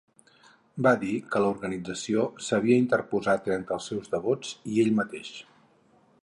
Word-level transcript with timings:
Va 0.85 0.93
dir 1.01 1.17
que 1.35 1.41
l'organització 1.43 2.25
s'havia 2.45 2.79
interposat 2.85 3.51
entre 3.57 3.77
els 3.81 3.91
seus 3.93 4.11
devots 4.15 4.57
i 4.75 4.83
ell 4.87 4.91
mateix. 5.03 5.31